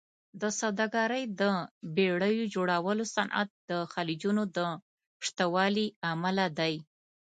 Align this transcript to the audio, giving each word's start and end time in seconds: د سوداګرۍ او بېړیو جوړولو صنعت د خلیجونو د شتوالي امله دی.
د 0.41 0.43
سوداګرۍ 0.59 1.23
او 1.29 1.53
بېړیو 1.95 2.51
جوړولو 2.53 3.03
صنعت 3.15 3.49
د 3.69 3.71
خلیجونو 3.93 4.43
د 4.55 4.57
شتوالي 5.25 5.87
امله 6.11 6.45
دی. 6.59 6.73